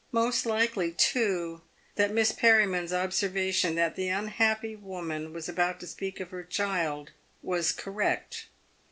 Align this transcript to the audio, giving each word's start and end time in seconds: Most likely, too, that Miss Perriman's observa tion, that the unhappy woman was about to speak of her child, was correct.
Most 0.11 0.47
likely, 0.47 0.93
too, 0.93 1.61
that 1.93 2.09
Miss 2.11 2.31
Perriman's 2.31 2.91
observa 2.91 3.53
tion, 3.53 3.75
that 3.75 3.95
the 3.95 4.07
unhappy 4.07 4.75
woman 4.75 5.31
was 5.31 5.47
about 5.47 5.79
to 5.81 5.85
speak 5.85 6.19
of 6.19 6.31
her 6.31 6.43
child, 6.43 7.11
was 7.43 7.71
correct. 7.71 8.47